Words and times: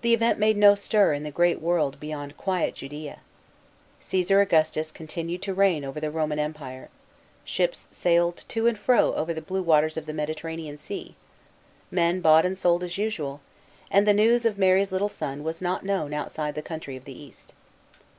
The 0.00 0.14
event 0.14 0.38
made 0.38 0.56
no 0.56 0.74
stir, 0.74 1.12
in 1.12 1.22
the 1.22 1.30
great 1.30 1.60
world 1.60 2.00
beyond 2.00 2.38
quiet 2.38 2.74
Judaea. 2.76 3.18
Cresar 4.00 4.40
Augustus 4.40 4.90
continued 4.90 5.42
to 5.42 5.52
reign 5.52 5.84
over 5.84 6.00
the 6.00 6.08
lioman 6.10 6.38
Empire, 6.38 6.88
ships 7.44 7.86
sailed 7.90 8.42
to 8.48 8.66
and 8.66 8.78
fro 8.78 9.12
over 9.14 9.34
the 9.34 9.42
blue 9.42 9.60
waters 9.60 9.98
of 9.98 10.06
the 10.06 10.14
Mediterranean 10.14 10.78
Sea, 10.78 11.14
men 11.90 12.22
bought 12.22 12.46
and 12.46 12.56
sold 12.56 12.82
as 12.82 12.96
usual, 12.96 13.42
and 13.90 14.08
the 14.08 14.14
news 14.14 14.44
1 14.44 14.52
of 14.52 14.58
Mary's 14.58 14.92
little 14.92 15.10
Son 15.10 15.44
was 15.44 15.60
not 15.60 15.84
known 15.84 16.14
outside 16.14 16.54
the 16.54 16.62
country 16.62 16.96
of 16.96 17.04
the 17.04 17.12
East. 17.22 17.52